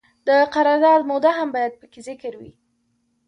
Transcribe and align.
د 0.27 0.29
قرارداد 0.53 1.01
موده 1.09 1.31
هم 1.37 1.49
باید 1.55 1.73
پکې 1.81 1.99
ذکر 2.07 2.33
وي. 2.39 2.51